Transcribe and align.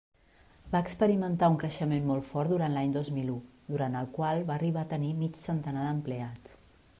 Va 0.75 0.79
experimentar 0.85 1.49
un 1.55 1.57
creixement 1.63 2.07
molt 2.11 2.25
fort 2.31 2.53
durant 2.53 2.77
l'any 2.77 2.95
dos 2.95 3.11
mil 3.19 3.29
u, 3.35 3.37
durant 3.75 3.99
el 4.01 4.09
qual 4.17 4.43
va 4.49 4.57
arribar 4.57 4.87
a 4.87 4.91
tenir 4.97 5.13
mig 5.21 5.39
centenar 5.43 5.85
d'empleats. 5.91 6.59